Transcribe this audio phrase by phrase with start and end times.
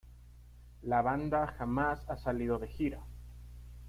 [0.81, 3.05] La banda jamás ha salido de gira.